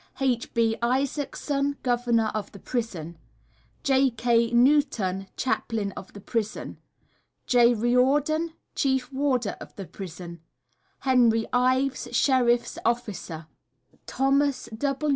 H. 0.19 0.51
B. 0.55 0.75
ISAACSON, 0.81 1.75
Governor 1.83 2.31
of 2.33 2.51
the 2.53 2.59
Prison. 2.59 3.19
J. 3.83 4.09
K. 4.09 4.49
NEWTON, 4.49 5.27
Chaplain 5.37 5.91
of 5.91 6.13
the 6.13 6.19
Prison. 6.19 6.79
J. 7.45 7.75
RIORDON, 7.75 8.53
Chief 8.73 9.13
Warder 9.13 9.55
of 9.61 9.75
the 9.75 9.85
Prison. 9.85 10.41
HENRY 11.01 11.45
IVES, 11.53 12.07
Sheriff's 12.13 12.79
Officer. 12.83 13.45
THOS. 14.07 14.69